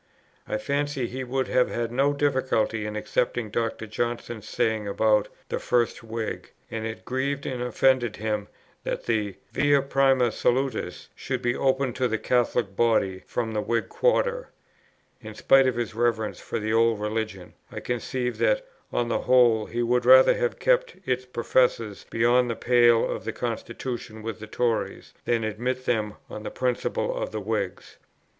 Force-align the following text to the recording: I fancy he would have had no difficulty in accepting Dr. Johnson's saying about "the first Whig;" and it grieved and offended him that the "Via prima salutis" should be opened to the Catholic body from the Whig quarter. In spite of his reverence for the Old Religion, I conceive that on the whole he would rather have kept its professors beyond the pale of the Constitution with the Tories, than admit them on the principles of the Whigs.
I 0.47 0.57
fancy 0.57 1.05
he 1.05 1.23
would 1.23 1.47
have 1.49 1.69
had 1.69 1.91
no 1.91 2.11
difficulty 2.11 2.87
in 2.87 2.95
accepting 2.95 3.51
Dr. 3.51 3.85
Johnson's 3.85 4.49
saying 4.49 4.87
about 4.87 5.27
"the 5.49 5.59
first 5.59 6.01
Whig;" 6.01 6.49
and 6.71 6.87
it 6.87 7.05
grieved 7.05 7.45
and 7.45 7.61
offended 7.61 8.15
him 8.15 8.47
that 8.83 9.05
the 9.05 9.35
"Via 9.51 9.83
prima 9.83 10.31
salutis" 10.31 11.09
should 11.13 11.43
be 11.43 11.55
opened 11.55 11.95
to 11.97 12.07
the 12.07 12.17
Catholic 12.17 12.75
body 12.75 13.21
from 13.27 13.51
the 13.51 13.61
Whig 13.61 13.89
quarter. 13.89 14.49
In 15.21 15.35
spite 15.35 15.67
of 15.67 15.75
his 15.75 15.93
reverence 15.93 16.39
for 16.39 16.57
the 16.57 16.73
Old 16.73 16.99
Religion, 16.99 17.53
I 17.71 17.79
conceive 17.79 18.39
that 18.39 18.65
on 18.91 19.07
the 19.07 19.19
whole 19.19 19.67
he 19.67 19.83
would 19.83 20.05
rather 20.05 20.33
have 20.33 20.57
kept 20.57 20.95
its 21.05 21.25
professors 21.25 22.07
beyond 22.09 22.49
the 22.49 22.55
pale 22.55 23.07
of 23.07 23.23
the 23.23 23.33
Constitution 23.33 24.23
with 24.23 24.39
the 24.39 24.47
Tories, 24.47 25.13
than 25.25 25.43
admit 25.43 25.85
them 25.85 26.15
on 26.27 26.41
the 26.41 26.49
principles 26.49 27.21
of 27.21 27.29
the 27.31 27.39
Whigs. 27.39 27.97